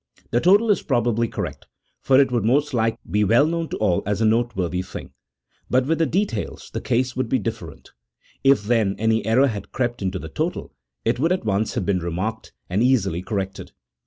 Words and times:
The 0.31 0.41
total 0.41 0.71
is 0.71 0.81
probably 0.81 1.27
correct, 1.27 1.67
for 2.01 2.19
it 2.19 2.31
would 2.31 2.43
most 2.43 2.73
likely 2.73 2.97
be 3.07 3.23
well 3.23 3.45
known 3.45 3.69
to 3.69 3.77
all 3.77 4.01
as 4.07 4.19
a 4.19 4.25
noteworthy 4.25 4.81
thing; 4.81 5.11
but 5.69 5.85
with 5.85 5.99
the 5.99 6.07
details, 6.07 6.71
the 6.73 6.81
case 6.81 7.15
would 7.15 7.29
be 7.29 7.37
different. 7.37 7.91
If, 8.43 8.63
then, 8.63 8.95
any 8.97 9.23
error 9.27 9.45
had 9.45 9.71
crept 9.71 10.01
into 10.01 10.17
the 10.17 10.27
total, 10.27 10.73
it 11.05 11.19
would 11.19 11.31
at 11.31 11.45
once 11.45 11.75
have 11.75 11.85
been 11.85 11.99
remarked, 11.99 12.51
and 12.67 12.81
easily 12.81 13.21
cor 13.21 13.37
rected. 13.37 13.73